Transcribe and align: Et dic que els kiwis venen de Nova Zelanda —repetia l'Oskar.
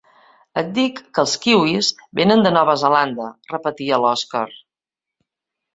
Et 0.61 0.71
dic 0.77 1.01
que 1.17 1.21
els 1.23 1.35
kiwis 1.43 1.89
venen 2.21 2.41
de 2.49 2.53
Nova 2.57 2.77
Zelanda 2.85 3.29
—repetia 3.53 4.05
l'Oskar. 4.07 4.47